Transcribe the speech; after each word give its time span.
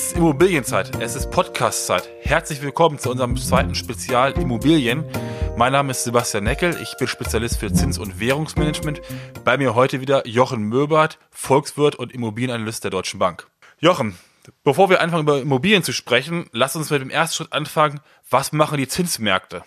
Es 0.00 0.06
ist 0.06 0.16
Immobilienzeit, 0.16 0.96
es 1.02 1.14
ist 1.14 1.30
Podcastzeit. 1.30 2.08
Herzlich 2.22 2.62
willkommen 2.62 2.98
zu 2.98 3.10
unserem 3.10 3.36
zweiten 3.36 3.74
Spezial 3.74 4.32
Immobilien. 4.32 5.04
Mein 5.58 5.72
Name 5.72 5.90
ist 5.90 6.04
Sebastian 6.04 6.44
Neckel, 6.44 6.74
ich 6.80 6.96
bin 6.96 7.06
Spezialist 7.06 7.58
für 7.60 7.70
Zins- 7.70 7.98
und 7.98 8.18
Währungsmanagement. 8.18 9.02
Bei 9.44 9.58
mir 9.58 9.74
heute 9.74 10.00
wieder 10.00 10.26
Jochen 10.26 10.62
Möbert, 10.62 11.18
Volkswirt 11.30 11.96
und 11.96 12.14
Immobilienanalyst 12.14 12.82
der 12.82 12.90
Deutschen 12.90 13.18
Bank. 13.18 13.46
Jochen, 13.78 14.18
bevor 14.64 14.88
wir 14.88 15.02
anfangen 15.02 15.24
über 15.24 15.38
Immobilien 15.38 15.82
zu 15.82 15.92
sprechen, 15.92 16.48
lass 16.52 16.76
uns 16.76 16.88
mit 16.88 17.02
dem 17.02 17.10
ersten 17.10 17.36
Schritt 17.36 17.52
anfangen. 17.52 18.00
Was 18.30 18.52
machen 18.52 18.78
die 18.78 18.88
Zinsmärkte? 18.88 19.64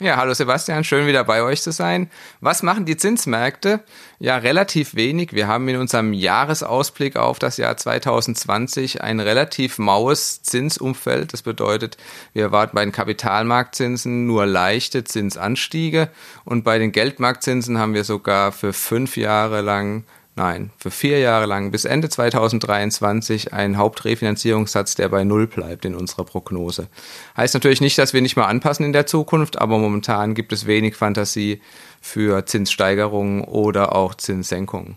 Ja, 0.00 0.16
hallo 0.16 0.34
Sebastian, 0.34 0.82
schön 0.82 1.06
wieder 1.06 1.22
bei 1.22 1.40
euch 1.44 1.62
zu 1.62 1.70
sein. 1.70 2.10
Was 2.40 2.64
machen 2.64 2.84
die 2.84 2.96
Zinsmärkte? 2.96 3.78
Ja, 4.18 4.38
relativ 4.38 4.96
wenig. 4.96 5.34
Wir 5.34 5.46
haben 5.46 5.68
in 5.68 5.76
unserem 5.76 6.12
Jahresausblick 6.12 7.14
auf 7.14 7.38
das 7.38 7.58
Jahr 7.58 7.76
2020 7.76 9.02
ein 9.02 9.20
relativ 9.20 9.78
maues 9.78 10.42
Zinsumfeld. 10.42 11.32
Das 11.32 11.42
bedeutet, 11.42 11.96
wir 12.32 12.42
erwarten 12.42 12.74
bei 12.74 12.84
den 12.84 12.90
Kapitalmarktzinsen 12.90 14.26
nur 14.26 14.46
leichte 14.46 15.04
Zinsanstiege 15.04 16.08
und 16.44 16.64
bei 16.64 16.80
den 16.80 16.90
Geldmarktzinsen 16.90 17.78
haben 17.78 17.94
wir 17.94 18.02
sogar 18.02 18.50
für 18.50 18.72
fünf 18.72 19.16
Jahre 19.16 19.60
lang 19.60 20.02
Nein, 20.36 20.70
für 20.76 20.90
vier 20.90 21.20
Jahre 21.20 21.46
lang 21.46 21.70
bis 21.70 21.84
Ende 21.84 22.08
2023 22.08 23.52
ein 23.52 23.76
Hauptrefinanzierungssatz, 23.76 24.96
der 24.96 25.08
bei 25.08 25.22
Null 25.22 25.46
bleibt 25.46 25.84
in 25.84 25.94
unserer 25.94 26.24
Prognose. 26.24 26.88
Heißt 27.36 27.54
natürlich 27.54 27.80
nicht, 27.80 27.96
dass 27.98 28.14
wir 28.14 28.20
nicht 28.20 28.36
mal 28.36 28.46
anpassen 28.46 28.84
in 28.84 28.92
der 28.92 29.06
Zukunft, 29.06 29.60
aber 29.60 29.78
momentan 29.78 30.34
gibt 30.34 30.52
es 30.52 30.66
wenig 30.66 30.96
Fantasie 30.96 31.60
für 32.00 32.46
Zinssteigerungen 32.46 33.44
oder 33.44 33.94
auch 33.94 34.14
Zinssenkungen. 34.16 34.96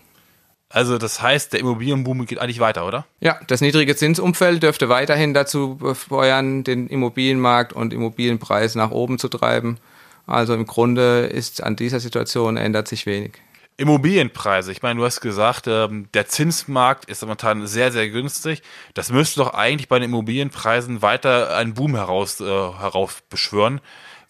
Also 0.70 0.98
das 0.98 1.22
heißt, 1.22 1.52
der 1.52 1.60
Immobilienboom 1.60 2.26
geht 2.26 2.40
eigentlich 2.40 2.60
weiter, 2.60 2.86
oder? 2.86 3.06
Ja, 3.20 3.38
das 3.46 3.60
niedrige 3.60 3.94
Zinsumfeld 3.94 4.62
dürfte 4.62 4.88
weiterhin 4.88 5.34
dazu 5.34 5.76
befeuern, 5.76 6.64
den 6.64 6.88
Immobilienmarkt 6.88 7.72
und 7.72 7.94
Immobilienpreis 7.94 8.74
nach 8.74 8.90
oben 8.90 9.18
zu 9.18 9.28
treiben. 9.28 9.78
Also 10.26 10.52
im 10.52 10.66
Grunde 10.66 11.20
ist 11.20 11.62
an 11.62 11.76
dieser 11.76 12.00
Situation 12.00 12.58
ändert 12.58 12.88
sich 12.88 13.06
wenig. 13.06 13.40
Immobilienpreise. 13.78 14.72
Ich 14.72 14.82
meine, 14.82 14.98
du 14.98 15.06
hast 15.06 15.20
gesagt, 15.20 15.68
ähm, 15.68 16.08
der 16.12 16.26
Zinsmarkt 16.26 17.04
ist 17.06 17.22
momentan 17.22 17.66
sehr, 17.66 17.92
sehr 17.92 18.10
günstig. 18.10 18.62
Das 18.92 19.10
müsste 19.10 19.40
doch 19.40 19.54
eigentlich 19.54 19.88
bei 19.88 20.00
den 20.00 20.10
Immobilienpreisen 20.10 21.00
weiter 21.00 21.56
einen 21.56 21.74
Boom 21.74 21.94
heraus, 21.94 22.40
äh, 22.40 22.44
heraufbeschwören. 22.44 23.80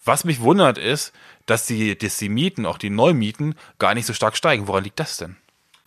Was 0.05 0.23
mich 0.23 0.39
wundert 0.41 0.77
ist, 0.77 1.13
dass 1.47 1.65
die, 1.65 1.97
dass 1.97 2.17
die 2.17 2.29
Mieten, 2.29 2.67
auch 2.67 2.77
die 2.77 2.91
Neumieten, 2.91 3.55
gar 3.79 3.95
nicht 3.95 4.05
so 4.05 4.13
stark 4.13 4.37
steigen. 4.37 4.67
Woran 4.67 4.83
liegt 4.83 4.99
das 4.99 5.17
denn? 5.17 5.35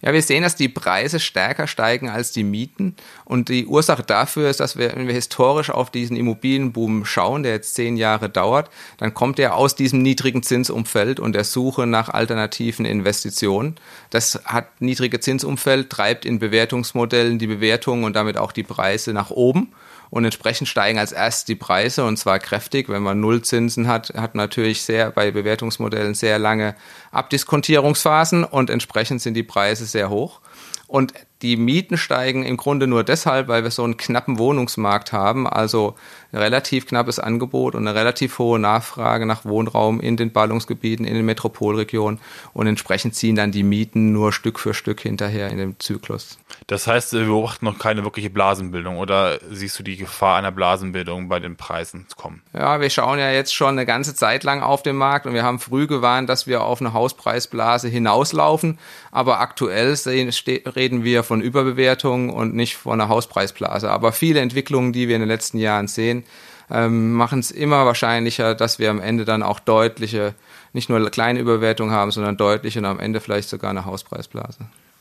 Ja, 0.04 0.12
wir 0.12 0.20
sehen, 0.20 0.42
dass 0.42 0.56
die 0.56 0.68
Preise 0.68 1.20
stärker 1.20 1.68
steigen 1.68 2.08
als 2.08 2.32
die 2.32 2.42
Mieten. 2.42 2.96
Und 3.24 3.48
die 3.48 3.66
Ursache 3.66 4.02
dafür 4.02 4.50
ist, 4.50 4.58
dass 4.58 4.76
wir, 4.76 4.96
wenn 4.96 5.06
wir 5.06 5.14
historisch 5.14 5.70
auf 5.70 5.90
diesen 5.90 6.16
Immobilienboom 6.16 7.04
schauen, 7.04 7.44
der 7.44 7.52
jetzt 7.52 7.76
zehn 7.76 7.96
Jahre 7.96 8.28
dauert, 8.28 8.68
dann 8.98 9.14
kommt 9.14 9.38
er 9.38 9.54
aus 9.54 9.76
diesem 9.76 10.02
niedrigen 10.02 10.42
Zinsumfeld 10.42 11.20
und 11.20 11.34
der 11.34 11.44
Suche 11.44 11.86
nach 11.86 12.08
alternativen 12.08 12.84
Investitionen. 12.84 13.76
Das 14.10 14.40
hat 14.44 14.80
niedrige 14.80 15.20
Zinsumfeld, 15.20 15.88
treibt 15.88 16.24
in 16.24 16.40
Bewertungsmodellen 16.40 17.38
die 17.38 17.46
Bewertungen 17.46 18.02
und 18.02 18.16
damit 18.16 18.36
auch 18.38 18.50
die 18.50 18.64
Preise 18.64 19.12
nach 19.12 19.30
oben 19.30 19.72
und 20.12 20.26
entsprechend 20.26 20.68
steigen 20.68 20.98
als 20.98 21.10
erst 21.10 21.48
die 21.48 21.54
Preise 21.54 22.04
und 22.04 22.18
zwar 22.18 22.38
kräftig. 22.38 22.90
Wenn 22.90 23.02
man 23.02 23.18
Nullzinsen 23.20 23.88
hat, 23.88 24.10
hat 24.10 24.34
natürlich 24.34 24.82
sehr 24.82 25.10
bei 25.10 25.30
Bewertungsmodellen 25.30 26.12
sehr 26.12 26.38
lange 26.38 26.76
Abdiskontierungsphasen 27.12 28.44
und 28.44 28.68
entsprechend 28.68 29.22
sind 29.22 29.32
die 29.32 29.42
Preise 29.42 29.86
sehr 29.86 30.10
hoch. 30.10 30.42
Und 30.86 31.14
die 31.42 31.56
Mieten 31.56 31.98
steigen 31.98 32.44
im 32.44 32.56
Grunde 32.56 32.86
nur 32.86 33.04
deshalb, 33.04 33.48
weil 33.48 33.64
wir 33.64 33.70
so 33.70 33.82
einen 33.82 33.96
knappen 33.96 34.38
Wohnungsmarkt 34.38 35.12
haben, 35.12 35.48
also 35.48 35.96
ein 36.32 36.38
relativ 36.38 36.86
knappes 36.86 37.18
Angebot 37.18 37.74
und 37.74 37.86
eine 37.86 37.98
relativ 37.98 38.38
hohe 38.38 38.58
Nachfrage 38.58 39.26
nach 39.26 39.44
Wohnraum 39.44 40.00
in 40.00 40.16
den 40.16 40.32
Ballungsgebieten, 40.32 41.04
in 41.04 41.14
den 41.14 41.26
Metropolregionen 41.26 42.20
und 42.54 42.66
entsprechend 42.66 43.14
ziehen 43.14 43.36
dann 43.36 43.52
die 43.52 43.64
Mieten 43.64 44.12
nur 44.12 44.32
Stück 44.32 44.58
für 44.58 44.72
Stück 44.72 45.00
hinterher 45.00 45.50
in 45.50 45.58
dem 45.58 45.78
Zyklus. 45.80 46.38
Das 46.68 46.86
heißt, 46.86 47.12
wir 47.12 47.24
beobachten 47.24 47.64
noch 47.64 47.78
keine 47.78 48.04
wirkliche 48.04 48.30
Blasenbildung 48.30 48.98
oder 48.98 49.38
siehst 49.50 49.78
du 49.78 49.82
die 49.82 49.96
Gefahr 49.96 50.38
einer 50.38 50.52
Blasenbildung 50.52 51.28
bei 51.28 51.40
den 51.40 51.56
Preisen 51.56 52.06
kommen? 52.16 52.42
Ja, 52.52 52.80
wir 52.80 52.90
schauen 52.90 53.18
ja 53.18 53.30
jetzt 53.30 53.54
schon 53.54 53.70
eine 53.70 53.86
ganze 53.86 54.14
Zeit 54.14 54.44
lang 54.44 54.62
auf 54.62 54.82
den 54.82 54.96
Markt 54.96 55.26
und 55.26 55.34
wir 55.34 55.42
haben 55.42 55.58
früh 55.58 55.86
gewarnt, 55.86 56.28
dass 56.28 56.46
wir 56.46 56.62
auf 56.62 56.80
eine 56.80 56.92
Hauspreisblase 56.92 57.88
hinauslaufen, 57.88 58.78
aber 59.10 59.40
aktuell 59.40 59.92
reden 59.92 61.04
wir 61.04 61.22
von 61.22 61.31
von 61.32 61.40
Überbewertung 61.40 62.28
und 62.28 62.54
nicht 62.54 62.76
von 62.76 63.00
einer 63.00 63.08
Hauspreisblase. 63.08 63.90
Aber 63.90 64.12
viele 64.12 64.40
Entwicklungen, 64.40 64.92
die 64.92 65.08
wir 65.08 65.16
in 65.16 65.22
den 65.22 65.30
letzten 65.30 65.56
Jahren 65.56 65.88
sehen, 65.88 66.24
ähm, 66.70 67.14
machen 67.14 67.38
es 67.38 67.50
immer 67.50 67.86
wahrscheinlicher, 67.86 68.54
dass 68.54 68.78
wir 68.78 68.90
am 68.90 69.00
Ende 69.00 69.24
dann 69.24 69.42
auch 69.42 69.58
deutliche, 69.58 70.34
nicht 70.74 70.90
nur 70.90 71.08
kleine 71.08 71.40
Überwertungen 71.40 71.94
haben, 71.94 72.10
sondern 72.10 72.36
deutliche 72.36 72.80
und 72.80 72.84
am 72.84 73.00
Ende 73.00 73.20
vielleicht 73.20 73.48
sogar 73.48 73.70
eine 73.70 73.86
Hauspreisblase. 73.86 74.58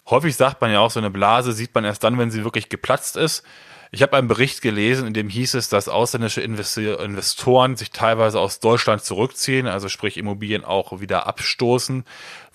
Häufig 0.09 0.37
sagt 0.37 0.61
man 0.61 0.71
ja 0.71 0.79
auch, 0.79 0.89
so 0.89 1.01
eine 1.01 1.09
Blase 1.09 1.51
sieht 1.51 1.75
man 1.75 1.83
erst 1.83 2.01
dann, 2.05 2.17
wenn 2.17 2.31
sie 2.31 2.45
wirklich 2.45 2.69
geplatzt 2.69 3.17
ist. 3.17 3.43
Ich 3.93 4.01
habe 4.01 4.15
einen 4.15 4.29
Bericht 4.29 4.61
gelesen, 4.61 5.05
in 5.05 5.13
dem 5.13 5.27
hieß 5.27 5.53
es, 5.55 5.67
dass 5.67 5.89
ausländische 5.89 6.39
Investoren 6.39 7.75
sich 7.75 7.91
teilweise 7.91 8.39
aus 8.39 8.61
Deutschland 8.61 9.03
zurückziehen, 9.03 9.67
also 9.67 9.89
sprich 9.89 10.15
Immobilien 10.15 10.63
auch 10.63 11.01
wieder 11.01 11.27
abstoßen. 11.27 12.05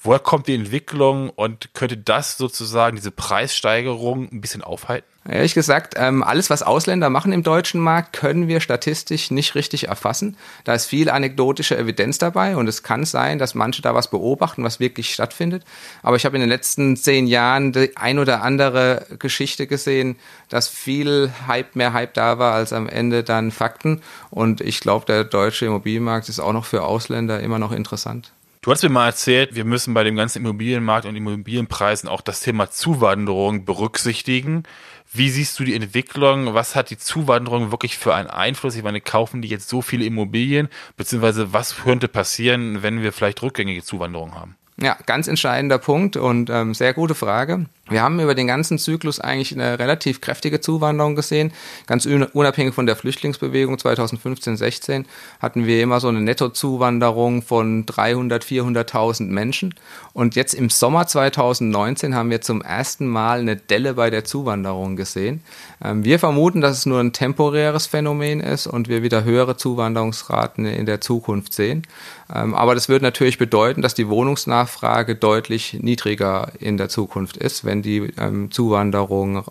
Woher 0.02 0.19
kommt 0.19 0.47
die 0.47 0.54
Entwicklung 0.54 1.28
und 1.28 1.74
könnte 1.74 1.98
das 1.98 2.38
sozusagen 2.38 2.97
diese 2.97 3.10
Preissteigerung 3.10 4.32
ein 4.32 4.41
bisschen 4.41 4.62
aufhalten? 4.62 5.16
Ehrlich 5.28 5.54
gesagt, 5.54 5.94
ähm, 5.97 6.22
alles, 6.22 6.50
was 6.50 6.62
Ausländer 6.62 7.10
machen 7.10 7.32
im 7.32 7.42
deutschen 7.42 7.81
Markt, 7.81 8.12
können 8.12 8.47
wir 8.47 8.60
statistisch 8.60 9.31
nicht 9.31 9.54
richtig 9.54 9.88
erfassen. 9.88 10.37
Da 10.64 10.75
ist 10.75 10.87
viel 10.87 11.10
anekdotische 11.10 11.76
Evidenz 11.76 12.19
dabei 12.19 12.56
und 12.56 12.69
es 12.69 12.82
kann 12.82 13.04
sein, 13.04 13.38
dass 13.38 13.54
manche 13.54 13.82
da 13.82 13.94
was 13.94 14.09
beobachten, 14.09 14.62
was 14.62 14.78
wirklich 14.78 15.12
stattfindet. 15.12 15.65
Aber 16.03 16.16
ich 16.16 16.25
habe 16.25 16.36
in 16.36 16.41
den 16.41 16.48
letzten 16.48 16.97
zehn 16.97 17.26
Jahren 17.26 17.72
die 17.72 17.97
ein 17.97 18.19
oder 18.19 18.42
andere 18.42 19.06
Geschichte 19.19 19.66
gesehen, 19.66 20.16
dass 20.48 20.69
viel 20.69 21.32
Hype, 21.48 21.75
mehr 21.75 21.92
Hype 21.92 22.15
da 22.15 22.38
war 22.38 22.54
als 22.54 22.72
am 22.72 22.88
Ende 22.88 23.25
dann 23.25 23.50
Fakten. 23.50 24.03
Und 24.31 24.60
ich 24.60 24.81
glaube, 24.81 25.06
der 25.06 25.25
deutsche 25.25 25.66
Immobilienmarkt 25.66 26.28
ist 26.28 26.38
auch 26.38 26.53
noch 26.53 26.66
für 26.66 26.84
Ausländer 26.84 27.41
immer 27.41 27.59
noch 27.59 27.72
interessant. 27.72 28.32
Du 28.66 28.72
hast 28.72 28.82
mir 28.82 28.88
mal 28.88 29.06
erzählt, 29.06 29.54
wir 29.54 29.65
müssen 29.65 29.94
bei 29.94 30.03
dem 30.03 30.16
ganzen 30.16 30.38
Immobilienmarkt 30.38 31.06
und 31.06 31.15
Immobilienpreisen 31.15 32.09
auch 32.09 32.21
das 32.21 32.41
Thema 32.41 32.69
Zuwanderung 32.69 33.65
berücksichtigen. 33.65 34.65
Wie 35.12 35.31
siehst 35.31 35.56
du 35.60 35.62
die 35.62 35.77
Entwicklung? 35.77 36.53
Was 36.53 36.75
hat 36.75 36.91
die 36.91 36.99
Zuwanderung 36.99 37.71
wirklich 37.71 37.97
für 37.97 38.12
einen 38.12 38.28
Einfluss? 38.28 38.75
Ich 38.75 38.82
meine, 38.82 39.00
kaufen 39.00 39.41
die 39.41 39.47
jetzt 39.47 39.69
so 39.69 39.82
viele 39.82 40.04
Immobilien? 40.04 40.69
Beziehungsweise 40.97 41.53
was 41.53 41.77
könnte 41.77 42.09
passieren, 42.09 42.82
wenn 42.82 43.03
wir 43.03 43.12
vielleicht 43.12 43.41
rückgängige 43.41 43.84
Zuwanderung 43.84 44.34
haben? 44.34 44.56
Ja, 44.78 44.97
ganz 45.06 45.28
entscheidender 45.28 45.78
Punkt 45.78 46.16
und 46.16 46.50
ähm, 46.50 46.75
sehr 46.75 46.93
gute 46.93 47.15
Frage. 47.15 47.66
Wir 47.88 48.02
haben 48.02 48.19
über 48.19 48.34
den 48.34 48.48
ganzen 48.48 48.78
Zyklus 48.78 49.20
eigentlich 49.20 49.52
eine 49.52 49.78
relativ 49.78 50.20
kräftige 50.20 50.60
Zuwanderung 50.60 51.14
gesehen. 51.14 51.52
Ganz 51.86 52.04
unabhängig 52.04 52.74
von 52.74 52.86
der 52.86 52.97
Flüchtlingsbewegung 52.97 53.78
2015, 53.78 54.56
16 54.56 55.06
hatten 55.38 55.66
wir 55.66 55.80
immer 55.80 56.00
so 56.00 56.08
eine 56.08 56.20
Nettozuwanderung 56.20 57.42
von 57.42 57.86
300, 57.86 58.44
400.000 58.44 59.26
Menschen. 59.26 59.72
Und 60.12 60.34
jetzt 60.34 60.54
im 60.54 60.69
Sommer 60.69 61.06
2019 61.06 62.16
haben 62.16 62.30
wir 62.30 62.41
zum 62.41 62.60
ersten 62.60 63.06
Mal 63.06 63.38
eine 63.38 63.54
Delle 63.54 63.94
bei 63.94 64.10
der 64.10 64.24
Zuwanderung 64.24 64.97
gesehen. 64.97 65.42
Ähm, 65.80 66.04
wir 66.04 66.18
vermuten, 66.18 66.60
dass 66.60 66.78
es 66.78 66.86
nur 66.86 66.98
ein 66.98 67.12
temporäres 67.12 67.86
Phänomen 67.86 68.41
ist 68.41 68.66
und 68.66 68.88
wir 68.88 69.04
wieder 69.04 69.22
höhere 69.22 69.56
Zuwanderungsraten 69.56 70.66
in 70.66 70.86
der 70.86 71.00
Zukunft 71.00 71.53
sehen. 71.53 71.86
Ähm, 72.34 72.54
aber 72.54 72.74
das 72.74 72.88
würde 72.88 73.04
natürlich 73.04 73.38
bedeuten, 73.38 73.82
dass 73.82 73.94
die 73.94 74.08
Wohnungsnachfrage 74.08 75.14
deutlich 75.14 75.74
niedriger 75.80 76.50
in 76.58 76.76
der 76.76 76.88
Zukunft 76.88 77.36
ist, 77.36 77.64
wenn 77.64 77.75
die 77.82 78.12
ähm, 78.19 78.50
Zuwanderung 78.50 79.44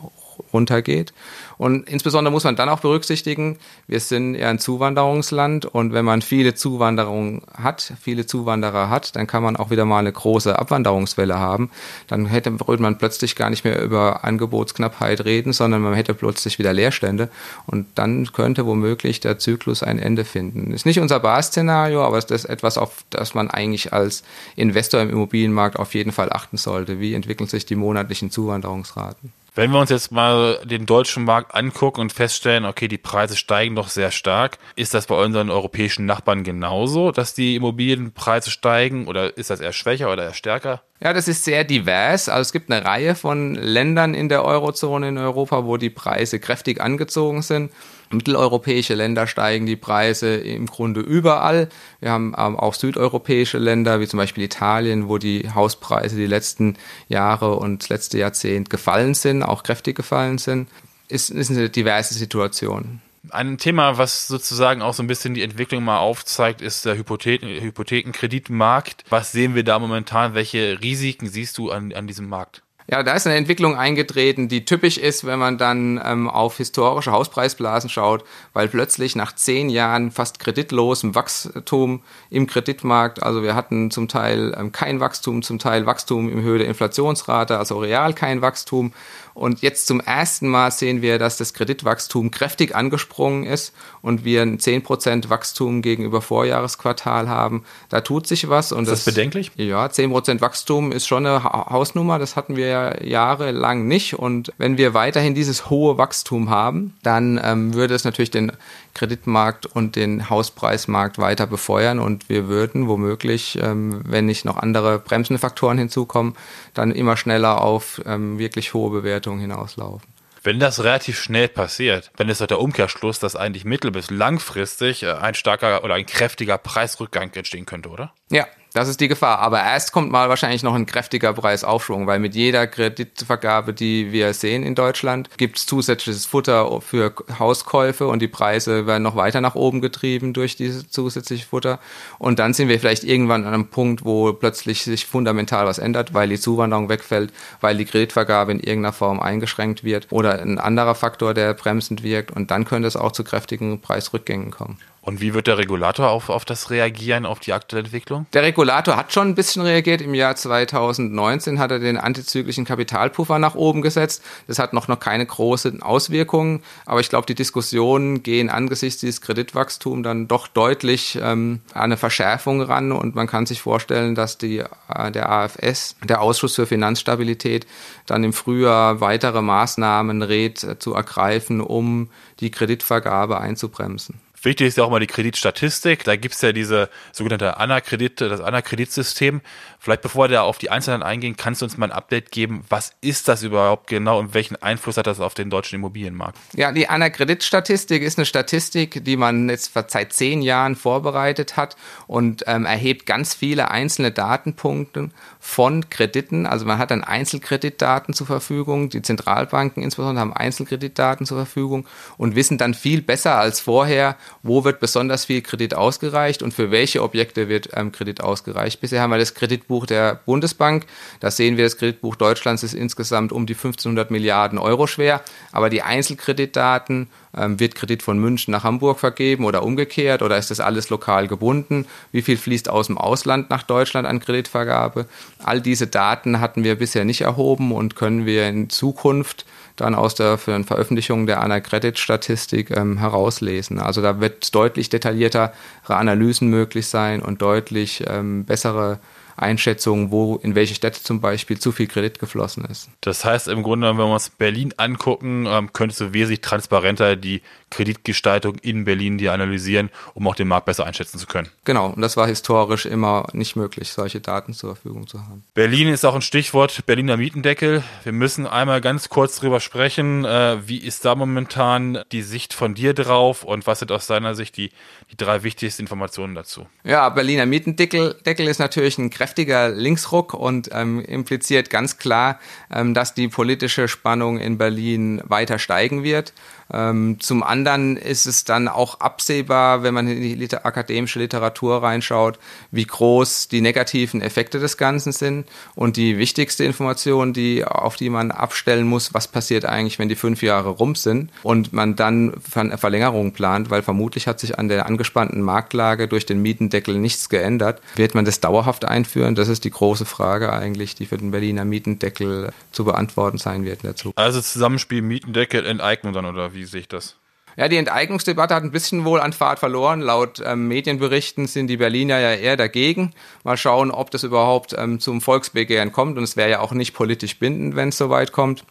runtergeht. 0.55 1.13
Und 1.57 1.89
insbesondere 1.89 2.31
muss 2.31 2.43
man 2.43 2.55
dann 2.55 2.69
auch 2.69 2.79
berücksichtigen, 2.79 3.57
wir 3.87 3.99
sind 3.99 4.35
ja 4.35 4.49
ein 4.49 4.59
Zuwanderungsland 4.59 5.65
und 5.65 5.93
wenn 5.93 6.03
man 6.03 6.21
viele 6.21 6.53
Zuwanderung 6.53 7.43
hat, 7.53 7.93
viele 8.01 8.25
Zuwanderer 8.25 8.89
hat, 8.89 9.15
dann 9.15 9.27
kann 9.27 9.43
man 9.43 9.55
auch 9.55 9.69
wieder 9.69 9.85
mal 9.85 9.99
eine 9.99 10.11
große 10.11 10.57
Abwanderungswelle 10.57 11.37
haben. 11.37 11.69
Dann 12.07 12.25
hätte 12.25 12.59
würde 12.67 12.81
man 12.81 12.97
plötzlich 12.97 13.35
gar 13.35 13.49
nicht 13.49 13.63
mehr 13.63 13.81
über 13.81 14.23
Angebotsknappheit 14.23 15.23
reden, 15.23 15.53
sondern 15.53 15.81
man 15.81 15.93
hätte 15.93 16.13
plötzlich 16.13 16.59
wieder 16.59 16.73
Leerstände 16.73 17.29
und 17.67 17.87
dann 17.95 18.31
könnte 18.31 18.65
womöglich 18.65 19.19
der 19.19 19.39
Zyklus 19.39 19.83
ein 19.83 19.99
Ende 19.99 20.25
finden. 20.25 20.73
Ist 20.73 20.85
nicht 20.85 20.99
unser 20.99 21.19
Barszenario, 21.19 22.03
aber 22.03 22.17
es 22.17 22.25
ist 22.25 22.45
etwas, 22.45 22.77
auf 22.77 23.03
das 23.09 23.33
man 23.33 23.49
eigentlich 23.49 23.93
als 23.93 24.23
Investor 24.55 25.01
im 25.01 25.09
Immobilienmarkt 25.09 25.77
auf 25.77 25.93
jeden 25.93 26.11
Fall 26.11 26.31
achten 26.31 26.57
sollte. 26.57 26.99
Wie 26.99 27.13
entwickeln 27.13 27.47
sich 27.47 27.65
die 27.65 27.75
monatlichen 27.75 28.31
Zuwanderungsraten? 28.31 29.31
Wenn 29.55 29.71
wir 29.71 29.79
uns 29.79 29.89
jetzt 29.89 30.11
mal 30.11 30.59
den 30.65 30.85
deutschen 30.85 31.23
Markt 31.23 31.55
angucken 31.55 32.01
und 32.01 32.11
feststellen, 32.11 32.65
okay, 32.65 32.89
die 32.89 32.97
Preise 32.97 33.37
steigen 33.37 33.77
doch 33.77 33.87
sehr 33.87 34.11
stark, 34.11 34.57
ist 34.75 34.93
das 34.93 35.05
bei 35.05 35.15
unseren 35.15 35.49
europäischen 35.49 36.05
Nachbarn 36.05 36.43
genauso, 36.43 37.13
dass 37.13 37.33
die 37.33 37.55
Immobilienpreise 37.55 38.51
steigen 38.51 39.07
oder 39.07 39.37
ist 39.37 39.49
das 39.49 39.61
eher 39.61 39.71
schwächer 39.71 40.11
oder 40.11 40.25
eher 40.25 40.33
stärker? 40.33 40.81
Ja, 41.01 41.11
das 41.11 41.27
ist 41.27 41.43
sehr 41.43 41.65
divers. 41.65 42.29
Also 42.29 42.41
es 42.41 42.51
gibt 42.53 42.71
eine 42.71 42.85
Reihe 42.85 43.15
von 43.15 43.55
Ländern 43.55 44.13
in 44.13 44.29
der 44.29 44.45
Eurozone 44.45 45.09
in 45.09 45.17
Europa, 45.17 45.65
wo 45.65 45.75
die 45.75 45.89
Preise 45.89 46.39
kräftig 46.39 46.79
angezogen 46.79 47.41
sind. 47.41 47.71
Mitteleuropäische 48.11 48.93
Länder 48.93 49.27
steigen 49.27 49.65
die 49.65 49.75
Preise 49.75 50.35
im 50.35 50.67
Grunde 50.67 51.01
überall. 51.01 51.67
Wir 51.99 52.11
haben 52.11 52.33
ähm, 52.37 52.57
auch 52.57 52.73
südeuropäische 52.73 53.57
Länder, 53.57 53.99
wie 53.99 54.07
zum 54.07 54.17
Beispiel 54.17 54.45
Italien, 54.45 55.09
wo 55.09 55.17
die 55.17 55.49
Hauspreise 55.53 56.15
die 56.15 56.27
letzten 56.27 56.77
Jahre 57.09 57.57
und 57.57 57.89
letzte 57.89 58.17
Jahrzehnt 58.17 58.69
gefallen 58.69 59.15
sind, 59.15 59.43
auch 59.43 59.63
kräftig 59.63 59.97
gefallen 59.97 60.37
sind. 60.37 60.69
Ist, 61.09 61.29
ist 61.29 61.51
eine 61.51 61.69
diverse 61.69 62.13
Situation. 62.13 63.01
Ein 63.31 63.57
Thema, 63.57 63.97
was 63.97 64.27
sozusagen 64.27 64.81
auch 64.81 64.93
so 64.93 65.03
ein 65.03 65.07
bisschen 65.07 65.33
die 65.33 65.43
Entwicklung 65.43 65.83
mal 65.83 65.99
aufzeigt, 65.99 66.61
ist 66.61 66.85
der 66.85 66.97
Hypotheken, 66.97 67.47
Hypothekenkreditmarkt. 67.47 69.03
Was 69.09 69.31
sehen 69.31 69.55
wir 69.55 69.63
da 69.63 69.79
momentan? 69.79 70.33
Welche 70.33 70.79
Risiken 70.81 71.27
siehst 71.27 71.57
du 71.57 71.71
an, 71.71 71.93
an 71.93 72.07
diesem 72.07 72.27
Markt? 72.27 72.64
Ja, 72.87 73.01
da 73.01 73.13
ist 73.13 73.25
eine 73.25 73.35
Entwicklung 73.35 73.75
eingetreten, 73.75 74.47
die 74.47 74.63
typisch 74.63 74.97
ist, 74.97 75.25
wenn 75.25 75.39
man 75.39 75.57
dann 75.57 75.99
ähm, 76.03 76.29
auf 76.29 76.57
historische 76.57 77.11
Hauspreisblasen 77.11 77.89
schaut, 77.89 78.23
weil 78.53 78.67
plötzlich 78.67 79.15
nach 79.15 79.33
zehn 79.33 79.69
Jahren 79.69 80.11
fast 80.11 80.37
kreditlosem 80.37 81.15
Wachstum 81.15 82.03
im 82.29 82.45
Kreditmarkt, 82.45 83.23
also 83.23 83.41
wir 83.41 83.55
hatten 83.55 83.89
zum 83.89 84.07
Teil 84.07 84.55
ähm, 84.55 84.71
kein 84.71 84.99
Wachstum, 84.99 85.41
zum 85.41 85.57
Teil 85.57 85.87
Wachstum 85.87 86.29
im 86.29 86.43
Höhe 86.43 86.59
der 86.59 86.67
Inflationsrate, 86.67 87.57
also 87.57 87.79
real 87.79 88.13
kein 88.13 88.41
Wachstum 88.41 88.93
und 89.35 89.61
jetzt 89.61 89.87
zum 89.87 89.99
ersten 89.99 90.47
Mal 90.47 90.71
sehen 90.71 91.01
wir, 91.01 91.19
dass 91.19 91.35
das 91.35 91.53
Kreditwachstum 91.53 92.31
kräftig 92.31 92.73
angesprungen 92.73 93.43
ist 93.45 93.73
und 94.01 94.23
wir 94.23 94.41
ein 94.41 94.59
10% 94.59 95.29
Wachstum 95.29 95.81
gegenüber 95.81 96.21
Vorjahresquartal 96.21 97.27
haben. 97.27 97.65
Da 97.89 97.99
tut 97.99 98.27
sich 98.27 98.47
was. 98.47 98.71
Und 98.71 98.83
ist 98.83 98.91
das, 98.91 99.03
das 99.03 99.13
bedenklich? 99.13 99.51
Ja, 99.57 99.87
10% 99.87 100.39
Wachstum 100.39 100.93
ist 100.93 101.05
schon 101.05 101.25
eine 101.25 101.43
Hausnummer. 101.43 102.17
Das 102.17 102.37
hatten 102.37 102.55
wir 102.55 102.67
ja 102.67 102.74
jahrelang 103.03 103.87
nicht. 103.87 104.17
Und 104.17 104.51
wenn 104.57 104.77
wir 104.77 104.93
weiterhin 104.93 105.35
dieses 105.35 105.69
hohe 105.69 105.97
Wachstum 105.97 106.49
haben, 106.49 106.95
dann 107.03 107.39
ähm, 107.43 107.73
würde 107.73 107.93
es 107.93 108.03
natürlich 108.03 108.31
den 108.31 108.51
Kreditmarkt 108.93 109.65
und 109.65 109.95
den 109.95 110.29
Hauspreismarkt 110.29 111.17
weiter 111.17 111.47
befeuern 111.47 111.99
und 111.99 112.29
wir 112.29 112.47
würden 112.47 112.87
womöglich, 112.87 113.59
ähm, 113.61 114.01
wenn 114.05 114.25
nicht 114.25 114.45
noch 114.45 114.57
andere 114.57 114.99
bremsende 114.99 115.39
Faktoren 115.39 115.77
hinzukommen, 115.77 116.35
dann 116.73 116.91
immer 116.91 117.17
schneller 117.17 117.61
auf 117.61 118.01
ähm, 118.05 118.39
wirklich 118.39 118.73
hohe 118.73 118.91
Bewertungen 118.91 119.41
hinauslaufen. 119.41 120.15
Wenn 120.45 120.59
das 120.59 120.83
relativ 120.83 121.19
schnell 121.19 121.47
passiert, 121.47 122.11
wenn 122.17 122.29
es 122.29 122.37
der 122.37 122.59
Umkehrschluss, 122.59 123.17
dass 123.17 123.35
eigentlich 123.35 123.65
mittel- 123.65 123.89
bis 123.89 124.11
langfristig 124.11 125.01
äh, 125.01 125.11
ein 125.13 125.33
starker 125.33 125.83
oder 125.83 125.95
ein 125.95 126.05
kräftiger 126.05 126.59
Preisrückgang 126.59 127.31
entstehen 127.33 127.65
könnte, 127.65 127.89
oder? 127.89 128.13
Ja, 128.29 128.45
das 128.75 128.89
ist 128.89 128.99
die 128.99 129.07
Gefahr. 129.07 129.39
Aber 129.39 129.63
erst 129.63 129.93
kommt 129.93 130.11
mal 130.11 130.27
wahrscheinlich 130.27 130.61
noch 130.61 130.75
ein 130.75 130.85
kräftiger 130.85 131.31
Preisaufschwung, 131.33 132.07
weil 132.07 132.19
mit 132.19 132.35
jeder 132.35 132.67
Kreditvergabe, 132.67 133.73
die 133.73 134.11
wir 134.11 134.33
sehen 134.33 134.63
in 134.63 134.75
Deutschland, 134.75 135.29
gibt 135.37 135.57
es 135.57 135.65
zusätzliches 135.65 136.25
Futter 136.25 136.81
für 136.81 137.13
Hauskäufe 137.39 138.05
und 138.05 138.21
die 138.21 138.27
Preise 138.27 138.85
werden 138.85 139.03
noch 139.03 139.15
weiter 139.15 139.39
nach 139.39 139.55
oben 139.55 139.79
getrieben 139.79 140.33
durch 140.33 140.57
dieses 140.57 140.89
zusätzliche 140.89 141.45
Futter. 141.45 141.79
Und 142.19 142.37
dann 142.37 142.53
sind 142.53 142.67
wir 142.67 142.77
vielleicht 142.77 143.05
irgendwann 143.05 143.45
an 143.45 143.53
einem 143.53 143.67
Punkt, 143.67 144.03
wo 144.03 144.33
plötzlich 144.33 144.83
sich 144.83 145.05
fundamental 145.05 145.65
was 145.65 145.77
ändert, 145.77 146.13
weil 146.13 146.27
die 146.27 146.39
Zuwanderung 146.39 146.89
wegfällt, 146.89 147.31
weil 147.61 147.77
die 147.77 147.85
Kreditvergabe 147.85 148.51
in 148.51 148.59
irgendeiner 148.59 148.93
Form 148.93 149.21
eingeschränkt 149.21 149.85
wird 149.85 150.07
oder 150.09 150.41
ein 150.41 150.59
anderer 150.59 150.95
Faktor, 150.95 151.33
der 151.33 151.53
bremsend 151.53 152.03
wirkt. 152.03 152.31
Und 152.31 152.51
dann 152.51 152.65
könnte 152.65 152.89
es 152.89 152.97
auch 152.97 153.13
zu 153.13 153.23
kräftigen 153.23 153.79
Preisrückgängen 153.79 154.51
kommen. 154.51 154.79
Und 155.05 155.21
wie 155.21 155.35
wird 155.35 155.45
der 155.45 155.59
Regulator 155.59 156.09
auf, 156.09 156.29
auf 156.29 156.45
das 156.45 156.71
reagieren, 156.71 157.27
auf 157.27 157.39
die 157.39 157.53
aktuelle 157.53 157.85
Entwicklung? 157.85 158.25
Der 158.33 158.41
Regulator 158.41 158.64
hat 158.73 159.13
schon 159.13 159.29
ein 159.29 159.35
bisschen 159.35 159.61
reagiert. 159.61 160.01
Im 160.01 160.13
Jahr 160.13 160.35
2019 160.35 161.59
hat 161.59 161.71
er 161.71 161.79
den 161.79 161.97
antizyklischen 161.97 162.65
Kapitalpuffer 162.65 163.39
nach 163.39 163.55
oben 163.55 163.81
gesetzt. 163.81 164.23
Das 164.47 164.59
hat 164.59 164.73
noch, 164.73 164.87
noch 164.87 164.99
keine 164.99 165.25
großen 165.25 165.81
Auswirkungen. 165.81 166.61
Aber 166.85 166.99
ich 166.99 167.09
glaube, 167.09 167.25
die 167.25 167.35
Diskussionen 167.35 168.23
gehen 168.23 168.49
angesichts 168.49 168.99
dieses 168.99 169.21
Kreditwachstums 169.21 170.03
dann 170.03 170.27
doch 170.27 170.47
deutlich 170.47 171.17
ähm, 171.21 171.61
an 171.73 171.83
eine 171.83 171.97
Verschärfung 171.97 172.61
ran. 172.61 172.91
Und 172.91 173.15
man 173.15 173.27
kann 173.27 173.45
sich 173.45 173.61
vorstellen, 173.61 174.15
dass 174.15 174.37
die, 174.37 174.59
äh, 174.59 175.11
der 175.11 175.29
AFS, 175.29 175.95
der 176.03 176.21
Ausschuss 176.21 176.55
für 176.55 176.65
Finanzstabilität, 176.65 177.65
dann 178.05 178.23
im 178.23 178.33
Frühjahr 178.33 179.01
weitere 179.01 179.41
Maßnahmen 179.41 180.21
rät 180.21 180.63
äh, 180.63 180.79
zu 180.79 180.93
ergreifen, 180.93 181.61
um 181.61 182.09
die 182.39 182.51
Kreditvergabe 182.51 183.39
einzubremsen. 183.39 184.24
Wichtig 184.45 184.67
ist 184.67 184.77
ja 184.77 184.83
auch 184.83 184.91
mal 184.91 184.99
die 184.99 185.07
Kreditstatistik. 185.07 186.03
Da 186.03 186.15
gibt's 186.15 186.41
ja 186.43 186.51
diese 186.51 186.89
sogenannte 187.11 187.57
Anna-Kredit, 187.57 188.21
das 188.21 188.41
Anna-Kreditsystem. 188.41 189.41
Vielleicht 189.79 190.03
bevor 190.03 190.25
wir 190.25 190.35
da 190.35 190.41
auf 190.43 190.59
die 190.59 190.69
Einzelnen 190.69 191.01
eingehen, 191.01 191.35
kannst 191.35 191.61
du 191.61 191.65
uns 191.65 191.77
mal 191.77 191.87
ein 191.87 191.91
Update 191.91 192.31
geben. 192.31 192.63
Was 192.69 192.91
ist 193.01 193.27
das 193.27 193.41
überhaupt 193.41 193.87
genau 193.87 194.19
und 194.19 194.35
welchen 194.35 194.55
Einfluss 194.61 194.97
hat 194.97 195.07
das 195.07 195.19
auf 195.19 195.33
den 195.33 195.49
deutschen 195.49 195.75
Immobilienmarkt? 195.75 196.37
Ja, 196.53 196.71
die 196.71 196.87
Anna-Kreditstatistik 196.87 198.03
ist 198.03 198.19
eine 198.19 198.27
Statistik, 198.27 199.03
die 199.03 199.17
man 199.17 199.49
jetzt 199.49 199.71
seit 199.87 200.13
zehn 200.13 200.43
Jahren 200.43 200.75
vorbereitet 200.75 201.57
hat 201.57 201.75
und 202.05 202.43
ähm, 202.45 202.65
erhebt 202.65 203.07
ganz 203.07 203.33
viele 203.33 203.71
einzelne 203.71 204.11
Datenpunkte 204.11 205.09
von 205.39 205.89
Krediten. 205.89 206.45
Also 206.45 206.65
man 206.65 206.77
hat 206.77 206.91
dann 206.91 207.03
Einzelkreditdaten 207.03 208.13
zur 208.13 208.27
Verfügung. 208.27 208.89
Die 208.89 209.01
Zentralbanken 209.01 209.81
insbesondere 209.81 210.21
haben 210.21 210.33
Einzelkreditdaten 210.33 211.25
zur 211.25 211.37
Verfügung 211.37 211.87
und 212.17 212.35
wissen 212.35 212.59
dann 212.59 212.75
viel 212.75 213.01
besser 213.01 213.37
als 213.37 213.59
vorher, 213.59 214.17
wo 214.43 214.63
wird 214.63 214.79
besonders 214.79 215.25
viel 215.25 215.41
Kredit 215.41 215.73
ausgereicht 215.73 216.43
und 216.43 216.53
für 216.53 216.71
welche 216.71 217.01
Objekte 217.01 217.49
wird 217.49 217.69
ähm, 217.73 217.91
Kredit 217.91 218.21
ausgereicht. 218.21 218.81
Bisher 218.81 219.01
haben 219.01 219.11
wir 219.11 219.17
das 219.17 219.33
Kreditbuch 219.33 219.85
der 219.85 220.15
Bundesbank. 220.25 220.85
Da 221.19 221.31
sehen 221.31 221.57
wir, 221.57 221.63
das 221.63 221.77
Kreditbuch 221.77 222.15
Deutschlands 222.15 222.63
ist 222.63 222.73
insgesamt 222.73 223.31
um 223.31 223.45
die 223.45 223.53
1500 223.53 224.11
Milliarden 224.11 224.59
Euro 224.59 224.87
schwer. 224.87 225.21
Aber 225.51 225.69
die 225.69 225.81
Einzelkreditdaten, 225.81 227.07
ähm, 227.37 227.59
wird 227.59 227.75
Kredit 227.75 228.01
von 228.01 228.17
München 228.17 228.51
nach 228.51 228.63
Hamburg 228.63 228.99
vergeben 228.99 229.45
oder 229.45 229.63
umgekehrt 229.63 230.21
oder 230.21 230.37
ist 230.37 230.51
das 230.51 230.59
alles 230.59 230.89
lokal 230.89 231.27
gebunden? 231.27 231.85
Wie 232.11 232.21
viel 232.21 232.37
fließt 232.37 232.69
aus 232.69 232.87
dem 232.87 232.97
Ausland 232.97 233.49
nach 233.49 233.63
Deutschland 233.63 234.07
an 234.07 234.19
Kreditvergabe? 234.19 235.05
All 235.43 235.61
diese 235.61 235.87
Daten 235.87 236.39
hatten 236.39 236.63
wir 236.63 236.75
bisher 236.75 237.05
nicht 237.05 237.21
erhoben 237.21 237.71
und 237.71 237.95
können 237.95 238.25
wir 238.25 238.47
in 238.47 238.69
Zukunft 238.69 239.45
dann 239.75 239.95
aus 239.95 240.15
der 240.15 240.37
Veröffentlichung 240.37 241.25
der 241.27 241.41
Anna-Credit-Statistik 241.41 242.71
ähm, 242.71 242.97
herauslesen. 242.97 243.79
Also 243.79 244.01
da 244.01 244.19
wird 244.19 244.53
deutlich 244.55 244.89
detailliertere 244.89 245.51
Analysen 245.87 246.49
möglich 246.49 246.87
sein 246.87 247.21
und 247.21 247.41
deutlich 247.41 248.03
ähm, 248.07 248.45
bessere 248.45 248.99
Einschätzung, 249.35 250.11
wo 250.11 250.37
in 250.37 250.55
welche 250.55 250.75
Städte 250.75 251.01
zum 251.01 251.21
Beispiel 251.21 251.59
zu 251.59 251.71
viel 251.71 251.87
Kredit 251.87 252.19
geflossen 252.19 252.65
ist. 252.65 252.89
Das 253.01 253.25
heißt 253.25 253.47
im 253.47 253.63
Grunde, 253.63 253.89
wenn 253.89 253.97
wir 253.97 254.05
uns 254.05 254.29
Berlin 254.29 254.73
angucken, 254.77 255.45
ähm, 255.47 255.73
könntest 255.73 256.01
du 256.01 256.13
wesentlich 256.13 256.41
transparenter 256.41 257.15
die 257.15 257.41
Kreditgestaltung 257.69 258.55
in 258.61 258.85
Berlin 258.85 259.17
dir 259.17 259.33
analysieren, 259.33 259.89
um 260.13 260.27
auch 260.27 260.35
den 260.35 260.47
Markt 260.47 260.65
besser 260.65 260.85
einschätzen 260.85 261.17
zu 261.17 261.27
können. 261.27 261.49
Genau, 261.65 261.87
und 261.87 262.01
das 262.01 262.15
war 262.17 262.27
historisch 262.27 262.85
immer 262.85 263.27
nicht 263.33 263.55
möglich, 263.55 263.91
solche 263.91 264.21
Daten 264.21 264.53
zur 264.53 264.75
Verfügung 264.75 265.07
zu 265.07 265.21
haben. 265.21 265.43
Berlin 265.53 265.89
ist 265.89 266.05
auch 266.05 266.15
ein 266.15 266.21
Stichwort, 266.21 266.85
Berliner 266.85 267.17
Mietendeckel. 267.17 267.83
Wir 268.03 268.13
müssen 268.13 268.47
einmal 268.47 268.81
ganz 268.81 269.09
kurz 269.09 269.39
drüber 269.39 269.59
sprechen. 269.59 270.25
Äh, 270.25 270.67
wie 270.67 270.77
ist 270.77 271.05
da 271.05 271.15
momentan 271.15 271.99
die 272.11 272.21
Sicht 272.21 272.53
von 272.53 272.75
dir 272.75 272.93
drauf 272.93 273.43
und 273.43 273.67
was 273.67 273.79
sind 273.79 273.91
aus 273.91 274.07
deiner 274.07 274.35
Sicht 274.35 274.57
die, 274.57 274.71
die 275.11 275.17
drei 275.17 275.43
wichtigsten 275.43 275.83
Informationen 275.83 276.35
dazu? 276.35 276.67
Ja, 276.83 277.09
Berliner 277.09 277.45
Mietendeckel 277.45 278.15
Deckel 278.25 278.47
ist 278.47 278.59
natürlich 278.59 278.97
ein 278.97 279.09
kräftiger 279.25 279.69
Linksruck 279.69 280.35
und 280.35 280.69
ähm, 280.71 281.03
impliziert 281.03 281.71
ganz 281.71 281.97
klar, 281.97 282.39
ähm, 282.71 282.93
dass 282.93 283.15
die 283.15 283.27
politische 283.27 283.87
Spannung 283.87 284.37
in 284.37 284.59
Berlin 284.59 285.19
weiter 285.25 285.57
steigen 285.57 286.03
wird. 286.03 286.31
Ähm, 286.73 287.17
zum 287.19 287.43
anderen 287.43 287.95
ist 287.95 288.25
es 288.25 288.43
dann 288.43 288.67
auch 288.67 288.99
absehbar, 288.99 289.83
wenn 289.83 289.93
man 289.93 290.07
in 290.07 290.21
die 290.21 290.33
liter 290.33 290.65
akademische 290.65 291.19
Literatur 291.19 291.83
reinschaut, 291.83 292.39
wie 292.71 292.85
groß 292.85 293.49
die 293.49 293.61
negativen 293.61 294.21
Effekte 294.21 294.59
des 294.59 294.77
Ganzen 294.77 295.11
sind. 295.11 295.47
Und 295.75 295.97
die 295.97 296.17
wichtigste 296.17 296.63
Information, 296.63 297.33
die, 297.33 297.63
auf 297.63 297.97
die 297.97 298.09
man 298.09 298.31
abstellen 298.31 298.87
muss, 298.87 299.13
was 299.13 299.27
passiert 299.27 299.65
eigentlich, 299.65 299.99
wenn 299.99 300.09
die 300.09 300.15
fünf 300.15 300.41
Jahre 300.41 300.69
rum 300.69 300.95
sind 300.95 301.31
und 301.43 301.73
man 301.73 301.95
dann 301.95 302.33
Ver 302.41 302.65
Verlängerung 302.77 303.31
plant, 303.31 303.69
weil 303.69 303.83
vermutlich 303.83 304.27
hat 304.27 304.39
sich 304.39 304.57
an 304.57 304.69
der 304.69 304.85
angespannten 304.87 305.41
Marktlage 305.41 306.07
durch 306.07 306.25
den 306.25 306.41
Mietendeckel 306.41 306.97
nichts 306.97 307.29
geändert. 307.29 307.81
Wird 307.95 308.15
man 308.15 308.25
das 308.25 308.39
dauerhaft 308.39 308.85
einführen? 308.85 309.14
Das 309.15 309.47
ist 309.47 309.63
die 309.63 309.71
große 309.71 310.05
Frage 310.05 310.51
eigentlich, 310.51 310.95
die 310.95 311.05
für 311.05 311.17
den 311.17 311.31
Berliner 311.31 311.65
Mietendeckel 311.65 312.51
zu 312.71 312.85
beantworten 312.85 313.37
sein 313.37 313.65
wird 313.65 313.83
in 313.83 313.87
der 313.87 313.95
Zukunft. 313.95 314.17
Also 314.17 314.41
Zusammenspiel 314.41 315.01
Mietendeckel, 315.01 315.65
Enteignung 315.65 316.13
dann 316.13 316.25
oder 316.25 316.53
wie 316.53 316.65
sehe 316.65 316.81
ich 316.81 316.87
das? 316.87 317.15
Ja, 317.57 317.69
die 317.69 317.77
Enteignungsdebatte 317.77 318.53
hat 318.53 318.63
ein 318.63 318.71
bisschen 318.71 319.05
wohl 319.05 319.21
an 319.21 319.31
Fahrt 319.31 319.59
verloren. 319.59 320.01
Laut 320.01 320.41
ähm, 320.45 320.67
Medienberichten 320.67 321.47
sind 321.47 321.67
die 321.67 321.77
Berliner 321.77 322.19
ja 322.19 322.33
eher 322.33 322.57
dagegen. 322.57 323.13
Mal 323.45 323.55
schauen, 323.55 323.91
ob 323.91 324.11
das 324.11 324.23
überhaupt 324.23 324.75
ähm, 324.77 324.99
zum 324.99 325.21
Volksbegehren 325.21 325.93
kommt. 325.93 326.17
Und 326.17 326.25
es 326.25 326.35
wäre 326.35 326.49
ja 326.49 326.59
auch 326.59 326.73
nicht 326.73 326.93
politisch 326.93 327.39
bindend, 327.39 327.77
wenn 327.77 327.89
es 327.89 327.97
soweit 327.97 328.33
kommt. 328.33 328.65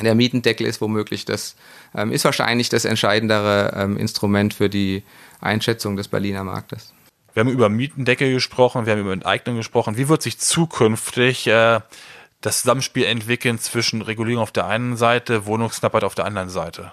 Der 0.00 0.14
Mietendeckel 0.14 0.66
ist 0.66 0.80
womöglich 0.80 1.24
das, 1.24 1.56
ähm, 1.94 2.10
ist 2.10 2.24
wahrscheinlich 2.24 2.68
das 2.68 2.84
entscheidendere 2.84 3.74
ähm, 3.76 3.96
Instrument 3.96 4.54
für 4.54 4.68
die 4.68 5.04
Einschätzung 5.40 5.96
des 5.96 6.08
Berliner 6.08 6.42
Marktes. 6.42 6.92
Wir 7.32 7.40
haben 7.40 7.50
über 7.50 7.68
Mietendecke 7.68 8.32
gesprochen, 8.32 8.86
wir 8.86 8.92
haben 8.92 9.00
über 9.00 9.12
Enteignung 9.12 9.56
gesprochen. 9.56 9.96
Wie 9.96 10.08
wird 10.08 10.22
sich 10.22 10.38
zukünftig 10.38 11.46
äh, 11.46 11.80
das 12.40 12.62
Zusammenspiel 12.62 13.04
entwickeln 13.04 13.58
zwischen 13.58 14.02
Regulierung 14.02 14.42
auf 14.42 14.52
der 14.52 14.66
einen 14.66 14.96
Seite, 14.96 15.46
Wohnungsknappheit 15.46 16.04
auf 16.04 16.14
der 16.14 16.24
anderen 16.24 16.48
Seite? 16.48 16.92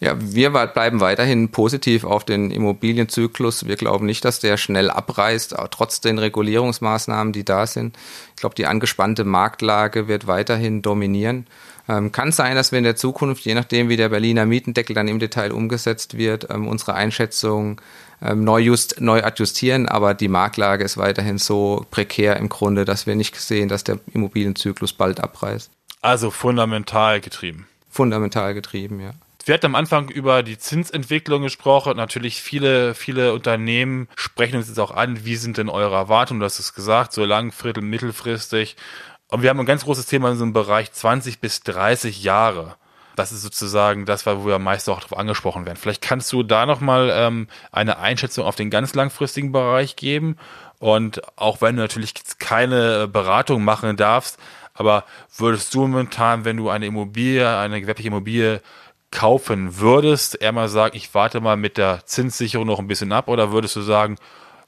Ja, 0.00 0.16
wir 0.18 0.50
bleiben 0.50 1.00
weiterhin 1.00 1.50
positiv 1.50 2.04
auf 2.04 2.24
den 2.24 2.50
Immobilienzyklus. 2.50 3.66
Wir 3.66 3.76
glauben 3.76 4.06
nicht, 4.06 4.24
dass 4.24 4.40
der 4.40 4.56
schnell 4.56 4.90
abreißt, 4.90 5.54
trotz 5.70 6.00
den 6.00 6.18
Regulierungsmaßnahmen, 6.18 7.32
die 7.32 7.44
da 7.44 7.66
sind. 7.66 7.96
Ich 8.34 8.40
glaube, 8.40 8.54
die 8.54 8.66
angespannte 8.66 9.24
Marktlage 9.24 10.08
wird 10.08 10.26
weiterhin 10.26 10.82
dominieren. 10.82 11.46
Ähm, 11.88 12.12
kann 12.12 12.32
sein, 12.32 12.56
dass 12.56 12.72
wir 12.72 12.78
in 12.78 12.84
der 12.84 12.96
Zukunft, 12.96 13.44
je 13.44 13.54
nachdem, 13.54 13.88
wie 13.88 13.96
der 13.96 14.08
Berliner 14.08 14.46
Mietendeckel 14.46 14.94
dann 14.94 15.08
im 15.08 15.18
Detail 15.18 15.52
umgesetzt 15.52 16.16
wird, 16.16 16.48
ähm, 16.50 16.66
unsere 16.66 16.94
Einschätzung 16.94 17.80
ähm, 18.22 18.42
neu, 18.42 18.60
just, 18.60 19.00
neu 19.00 19.22
adjustieren, 19.22 19.86
aber 19.86 20.14
die 20.14 20.28
Marktlage 20.28 20.82
ist 20.82 20.96
weiterhin 20.96 21.36
so 21.36 21.84
prekär 21.90 22.36
im 22.38 22.48
Grunde, 22.48 22.86
dass 22.86 23.06
wir 23.06 23.16
nicht 23.16 23.36
sehen, 23.36 23.68
dass 23.68 23.84
der 23.84 23.98
Immobilienzyklus 24.12 24.94
bald 24.94 25.20
abreißt. 25.20 25.70
Also 26.00 26.30
fundamental 26.30 27.20
getrieben. 27.20 27.66
Fundamental 27.90 28.54
getrieben, 28.54 29.00
ja. 29.00 29.12
Wir 29.44 29.52
hatten 29.52 29.66
am 29.66 29.74
Anfang 29.74 30.08
über 30.08 30.42
die 30.42 30.56
Zinsentwicklung 30.56 31.42
gesprochen. 31.42 31.98
Natürlich 31.98 32.40
viele, 32.40 32.94
viele 32.94 33.34
Unternehmen 33.34 34.08
sprechen 34.16 34.56
uns 34.56 34.68
jetzt 34.68 34.80
auch 34.80 34.90
an, 34.90 35.26
wie 35.26 35.36
sind 35.36 35.58
denn 35.58 35.68
eure 35.68 35.94
Erwartungen? 35.94 36.40
Du 36.40 36.46
hast 36.46 36.58
es 36.58 36.72
gesagt, 36.72 37.12
so 37.12 37.26
langfristig, 37.26 37.84
mittelfristig. 37.84 38.76
Und 39.28 39.42
wir 39.42 39.50
haben 39.50 39.60
ein 39.60 39.66
ganz 39.66 39.84
großes 39.84 40.06
Thema 40.06 40.30
in 40.30 40.38
so 40.38 40.44
einem 40.44 40.54
Bereich 40.54 40.92
20 40.92 41.40
bis 41.40 41.60
30 41.60 42.22
Jahre. 42.22 42.76
Das 43.16 43.32
ist 43.32 43.42
sozusagen 43.42 44.06
das, 44.06 44.24
wo 44.24 44.46
wir 44.46 44.58
meist 44.58 44.88
auch 44.88 45.00
darauf 45.00 45.18
angesprochen 45.18 45.66
werden. 45.66 45.76
Vielleicht 45.76 46.02
kannst 46.02 46.32
du 46.32 46.42
da 46.42 46.64
nochmal 46.64 47.12
ähm, 47.14 47.46
eine 47.70 47.98
Einschätzung 47.98 48.46
auf 48.46 48.56
den 48.56 48.70
ganz 48.70 48.94
langfristigen 48.94 49.52
Bereich 49.52 49.96
geben. 49.96 50.36
Und 50.78 51.20
auch 51.36 51.60
wenn 51.60 51.76
du 51.76 51.82
natürlich 51.82 52.14
keine 52.38 53.08
Beratung 53.08 53.62
machen 53.62 53.96
darfst, 53.96 54.38
aber 54.72 55.04
würdest 55.36 55.72
du 55.74 55.82
momentan, 55.82 56.44
wenn 56.44 56.56
du 56.56 56.68
eine 56.68 56.86
Immobilie, 56.86 57.48
eine 57.56 57.80
gewerbliche 57.80 58.08
Immobilie 58.08 58.60
kaufen 59.14 59.78
würdest, 59.78 60.42
eher 60.42 60.52
mal 60.52 60.68
sagen, 60.68 60.96
ich 60.96 61.14
warte 61.14 61.40
mal 61.40 61.56
mit 61.56 61.78
der 61.78 62.04
Zinssicherung 62.04 62.66
noch 62.66 62.80
ein 62.80 62.88
bisschen 62.88 63.12
ab 63.12 63.28
oder 63.28 63.52
würdest 63.52 63.76
du 63.76 63.80
sagen, 63.80 64.16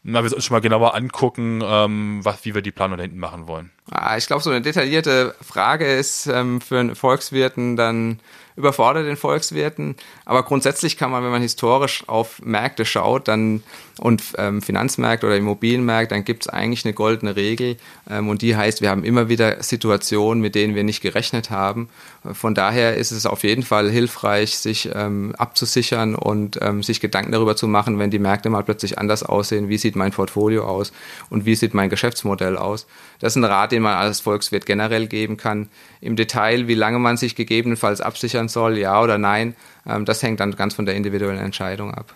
na, 0.02 0.22
wir 0.22 0.30
sollten 0.30 0.36
uns 0.36 0.44
schon 0.46 0.54
mal 0.54 0.60
genauer 0.60 0.94
angucken, 0.94 1.60
ähm, 1.64 2.20
was, 2.24 2.44
wie 2.44 2.54
wir 2.54 2.62
die 2.62 2.70
Planung 2.70 2.96
da 2.96 3.02
hinten 3.02 3.18
machen 3.18 3.48
wollen? 3.48 3.72
Ah, 3.90 4.16
ich 4.16 4.26
glaube, 4.26 4.42
so 4.42 4.50
eine 4.50 4.62
detaillierte 4.62 5.34
Frage 5.40 5.86
ist 5.86 6.26
ähm, 6.26 6.60
für 6.60 6.80
einen 6.80 6.96
Volkswirten 6.96 7.76
dann 7.76 8.18
überfordert 8.56 9.06
den 9.06 9.16
Volkswirten. 9.16 9.96
Aber 10.24 10.42
grundsätzlich 10.42 10.96
kann 10.96 11.10
man, 11.10 11.22
wenn 11.22 11.30
man 11.30 11.42
historisch 11.42 12.04
auf 12.08 12.40
Märkte 12.42 12.84
schaut, 12.84 13.28
dann 13.28 13.62
und 13.98 14.22
ähm, 14.36 14.60
Finanzmärkte 14.60 15.26
oder 15.26 15.36
Immobilienmärkte, 15.36 16.14
dann 16.14 16.24
gibt 16.24 16.44
es 16.44 16.48
eigentlich 16.48 16.84
eine 16.84 16.92
goldene 16.92 17.36
Regel 17.36 17.76
ähm, 18.10 18.28
und 18.28 18.42
die 18.42 18.54
heißt, 18.54 18.82
wir 18.82 18.90
haben 18.90 19.04
immer 19.04 19.28
wieder 19.28 19.62
Situationen, 19.62 20.42
mit 20.42 20.54
denen 20.54 20.74
wir 20.74 20.84
nicht 20.84 21.00
gerechnet 21.00 21.50
haben. 21.50 21.88
Von 22.32 22.54
daher 22.54 22.96
ist 22.96 23.10
es 23.10 23.24
auf 23.24 23.42
jeden 23.42 23.62
Fall 23.62 23.90
hilfreich, 23.90 24.58
sich 24.58 24.90
ähm, 24.94 25.34
abzusichern 25.38 26.14
und 26.14 26.58
ähm, 26.60 26.82
sich 26.82 27.00
Gedanken 27.00 27.32
darüber 27.32 27.56
zu 27.56 27.68
machen, 27.68 27.98
wenn 27.98 28.10
die 28.10 28.18
Märkte 28.18 28.50
mal 28.50 28.64
plötzlich 28.64 28.98
anders 28.98 29.22
aussehen, 29.22 29.68
wie 29.68 29.78
sieht 29.78 29.96
mein 29.96 30.12
Portfolio 30.12 30.66
aus 30.66 30.92
und 31.30 31.46
wie 31.46 31.54
sieht 31.54 31.72
mein 31.72 31.88
Geschäftsmodell 31.88 32.58
aus. 32.58 32.86
Das 33.20 33.32
ist 33.32 33.36
ein 33.36 33.44
Rat, 33.44 33.72
den 33.76 33.82
man 33.82 33.94
als 33.94 34.20
Volkswirt 34.20 34.64
generell 34.64 35.06
geben 35.06 35.36
kann. 35.36 35.68
Im 36.00 36.16
Detail, 36.16 36.66
wie 36.66 36.74
lange 36.74 36.98
man 36.98 37.16
sich 37.16 37.36
gegebenenfalls 37.36 38.00
absichern 38.00 38.48
soll, 38.48 38.78
ja 38.78 39.00
oder 39.02 39.18
nein, 39.18 39.54
ähm, 39.86 40.04
das 40.06 40.22
hängt 40.22 40.40
dann 40.40 40.56
ganz 40.56 40.74
von 40.74 40.86
der 40.86 40.94
individuellen 40.94 41.38
Entscheidung 41.38 41.94
ab. 41.94 42.14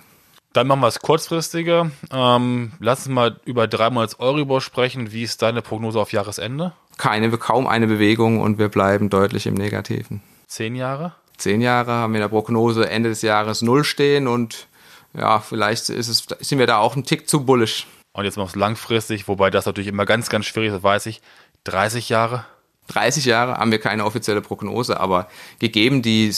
Dann 0.54 0.66
machen 0.66 0.80
wir 0.80 0.88
es 0.88 0.98
kurzfristiger. 0.98 1.90
Ähm, 2.10 2.72
lass 2.80 3.06
uns 3.06 3.14
mal 3.14 3.40
über 3.44 3.68
drei 3.68 3.90
Monats 3.90 4.18
Euribor 4.18 4.60
sprechen. 4.60 5.12
Wie 5.12 5.22
ist 5.22 5.42
deine 5.42 5.62
Prognose 5.62 6.00
auf 6.00 6.12
Jahresende? 6.12 6.72
Keine, 6.96 7.30
kaum 7.38 7.66
eine 7.66 7.86
Bewegung 7.86 8.40
und 8.40 8.58
wir 8.58 8.68
bleiben 8.68 9.10
deutlich 9.10 9.46
im 9.46 9.54
Negativen. 9.54 10.22
Zehn 10.48 10.74
Jahre? 10.74 11.14
Zehn 11.36 11.60
Jahre 11.60 11.92
haben 11.92 12.14
wir 12.14 12.18
in 12.18 12.22
der 12.22 12.28
Prognose 12.28 12.88
Ende 12.88 13.10
des 13.10 13.22
Jahres 13.22 13.62
null 13.62 13.84
stehen 13.84 14.26
und 14.26 14.66
ja, 15.14 15.40
vielleicht 15.40 15.88
ist 15.88 16.08
es, 16.08 16.26
sind 16.40 16.58
wir 16.58 16.66
da 16.66 16.78
auch 16.78 16.96
ein 16.96 17.04
Tick 17.04 17.28
zu 17.28 17.44
bullisch. 17.44 17.86
Und 18.12 18.24
jetzt 18.24 18.36
du 18.36 18.46
langfristig, 18.58 19.28
wobei 19.28 19.50
das 19.50 19.66
natürlich 19.66 19.88
immer 19.88 20.04
ganz, 20.04 20.28
ganz 20.30 20.46
schwierig 20.46 20.68
ist, 20.68 20.74
das 20.74 20.82
weiß 20.82 21.06
ich. 21.06 21.20
30 21.64 22.08
Jahre? 22.08 22.44
30 22.90 23.24
Jahre 23.24 23.54
haben 23.54 23.70
wir 23.70 23.78
keine 23.78 24.04
offizielle 24.04 24.40
Prognose, 24.40 24.98
aber 24.98 25.28
gegeben 25.58 26.02
die, 26.02 26.34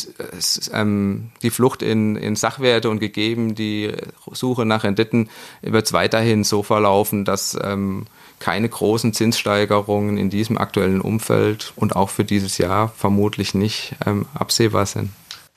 ähm, 0.73 1.31
die 1.43 1.51
Flucht 1.51 1.83
in, 1.83 2.17
in 2.17 2.37
Sachwerte 2.37 2.91
und 2.91 2.99
gegeben 2.99 3.55
die 3.55 3.93
Suche 4.31 4.67
nach 4.67 4.85
Renditen 4.85 5.31
wird 5.63 5.87
es 5.87 5.93
weiterhin 5.93 6.45
so 6.45 6.63
verlaufen, 6.63 7.25
dass 7.25 7.59
ähm, 7.63 8.07
keine 8.39 8.69
großen 8.69 9.15
Zinssteigerungen 9.15 10.19
in 10.19 10.29
diesem 10.29 10.59
aktuellen 10.59 11.01
Umfeld 11.01 11.73
und 11.77 11.97
auch 11.97 12.11
für 12.11 12.25
dieses 12.25 12.59
Jahr 12.59 12.89
vermutlich 12.89 13.55
nicht 13.55 13.95
ähm, 14.05 14.27
absehbar 14.35 14.87
sind. 14.87 15.11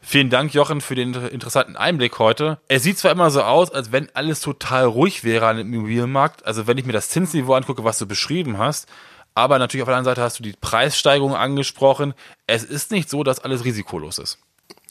Vielen 0.08 0.30
Dank, 0.30 0.54
Jochen, 0.54 0.82
für 0.82 0.94
den 0.94 1.16
interessanten 1.16 1.76
Einblick 1.76 2.20
heute. 2.20 2.60
Es 2.68 2.84
sieht 2.84 3.00
zwar 3.00 3.12
immer 3.12 3.32
so 3.32 3.42
aus, 3.42 3.72
als 3.72 3.92
wenn 3.92 4.08
alles 4.14 4.40
total 4.40 4.86
ruhig 4.86 5.24
wäre 5.24 5.48
an 5.48 5.58
dem 5.58 5.74
Immobilienmarkt. 5.74 6.46
Also 6.46 6.68
wenn 6.68 6.78
ich 6.78 6.86
mir 6.86 6.94
das 6.94 7.10
Zinsniveau 7.10 7.56
angucke, 7.56 7.84
was 7.84 7.98
du 7.98 8.06
beschrieben 8.06 8.60
hast, 8.60 8.88
aber 9.36 9.60
natürlich 9.60 9.84
auf 9.84 9.90
der 9.90 9.98
anderen 9.98 10.16
Seite 10.16 10.24
hast 10.24 10.40
du 10.40 10.44
die 10.44 10.54
Preissteigerung 10.54 11.36
angesprochen. 11.36 12.14
Es 12.48 12.64
ist 12.64 12.92
nicht 12.92 13.10
so, 13.10 13.24
dass 13.24 13.40
alles 13.40 13.66
risikolos 13.66 14.18
ist. 14.18 14.40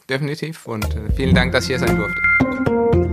Definitiv 0.08 0.66
und 0.66 0.84
äh, 0.94 1.10
vielen 1.16 1.34
Dank, 1.34 1.52
dass 1.52 1.64
ich 1.64 1.68
hier 1.68 1.78
sein 1.78 1.96
durfte. 1.96 3.03